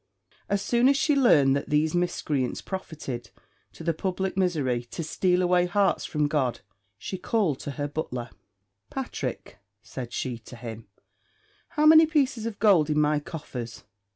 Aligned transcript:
As 0.49 0.63
soon 0.63 0.89
as 0.89 0.97
she 0.97 1.15
learned 1.15 1.55
that 1.55 1.69
these 1.69 1.93
miscreants 1.93 2.59
profited 2.59 3.29
to 3.73 3.83
the 3.83 3.93
public 3.93 4.35
misery 4.35 4.83
to 4.85 5.03
steal 5.03 5.43
away 5.43 5.67
hearts 5.67 6.05
from 6.05 6.27
God, 6.27 6.61
she 6.97 7.19
called 7.19 7.59
to 7.59 7.71
her 7.77 7.87
butler. 7.87 8.31
"Patrick," 8.89 9.59
said 9.83 10.11
she 10.11 10.39
to 10.39 10.55
him, 10.55 10.87
"how 11.77 11.85
many 11.85 12.07
pieces 12.07 12.47
of 12.47 12.57
gold 12.57 12.89
in 12.89 12.99
my 12.99 13.19
coffers?" 13.19 13.83